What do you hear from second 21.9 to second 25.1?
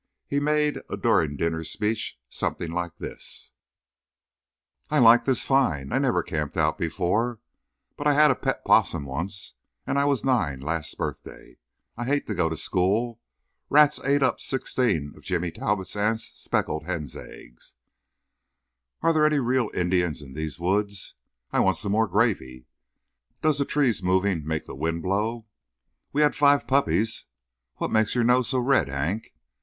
more gravy. Does the trees moving make the wind